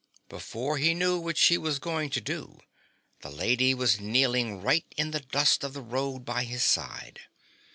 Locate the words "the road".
5.73-6.25